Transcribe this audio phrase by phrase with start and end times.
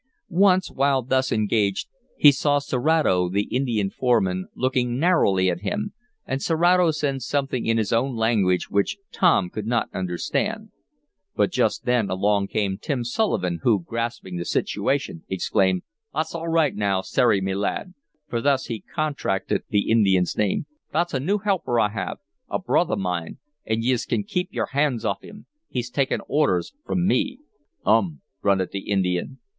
[0.41, 5.93] Once, while thus engaged, he saw Serato, the Indian foreman looking narrowly at him,
[6.25, 10.71] and Serato said something in his own language which Tom could not understand.
[11.35, 16.73] But just then along came Tim Sullivan, who, grasping the situation, exclaimed: "Thot's all roight,
[16.73, 17.93] now, Serri, me lad!"
[18.27, 20.65] for thus he contracted the Indian's name.
[20.91, 22.17] "Thot's a new helper I have,
[22.49, 23.35] a broth of a bye,
[23.67, 25.45] an' yez kin kape yer hands off him.
[25.69, 27.37] He's takin' orders from me!"
[27.85, 29.37] "Um!" grunted the Indian.